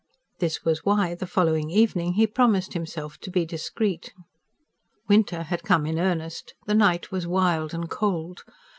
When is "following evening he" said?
1.27-2.25